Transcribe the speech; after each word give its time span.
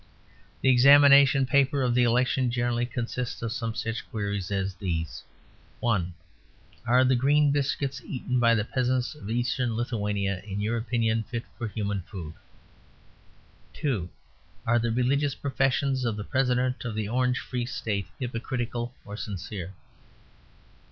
The 0.61 0.69
examination 0.69 1.45
paper 1.45 1.83
of 1.83 1.93
the 1.93 2.01
Election 2.05 2.49
generally 2.49 2.87
consists 2.87 3.43
of 3.43 3.51
some 3.53 3.75
such 3.75 4.03
queries 4.09 4.49
as 4.49 4.73
these: 4.73 5.21
"I. 5.87 6.07
Are 6.87 7.03
the 7.03 7.15
green 7.15 7.51
biscuits 7.51 8.01
eaten 8.03 8.39
by 8.39 8.55
the 8.55 8.65
peasants 8.65 9.13
of 9.13 9.29
Eastern 9.29 9.75
Lithuania 9.75 10.41
in 10.43 10.59
your 10.59 10.75
opinion 10.75 11.21
fit 11.29 11.43
for 11.55 11.67
human 11.67 12.01
food? 12.01 12.33
II. 13.83 14.09
Are 14.65 14.79
the 14.79 14.89
religious 14.89 15.35
professions 15.35 16.03
of 16.03 16.15
the 16.17 16.23
President 16.23 16.83
of 16.83 16.95
the 16.95 17.07
Orange 17.07 17.37
Free 17.37 17.67
State 17.67 18.07
hypocritical 18.17 18.95
or 19.05 19.15
sincere? 19.15 19.75